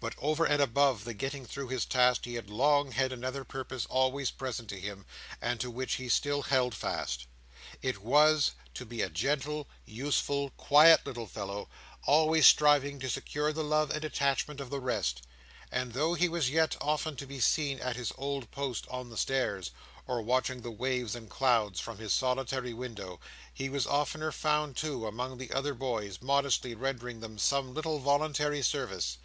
[0.00, 3.86] But over and above the getting through his tasks, he had long had another purpose
[3.86, 5.06] always present to him,
[5.40, 7.28] and to which he still held fast.
[7.80, 11.68] It was, to be a gentle, useful, quiet little fellow,
[12.08, 15.22] always striving to secure the love and attachment of the rest;
[15.70, 19.16] and though he was yet often to be seen at his old post on the
[19.16, 19.70] stairs,
[20.08, 23.20] or watching the waves and clouds from his solitary window,
[23.54, 28.60] he was oftener found, too, among the other boys, modestly rendering them some little voluntary
[28.60, 29.18] service.